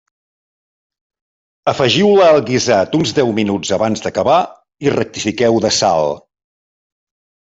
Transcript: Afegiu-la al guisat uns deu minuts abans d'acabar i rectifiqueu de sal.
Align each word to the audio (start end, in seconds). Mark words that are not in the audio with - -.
Afegiu-la 1.71 2.29
al 2.35 2.39
guisat 2.47 2.97
uns 2.99 3.13
deu 3.19 3.29
minuts 3.39 3.73
abans 3.77 4.01
d'acabar 4.05 4.39
i 4.87 4.95
rectifiqueu 4.95 5.61
de 5.67 5.71
sal. 5.81 6.09